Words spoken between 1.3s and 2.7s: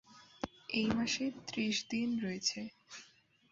ত্রিশ দিন রয়েছে।